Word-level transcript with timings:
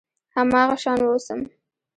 هماغه 0.35 0.75
شان 0.83 0.99
واوسم. 1.03 1.41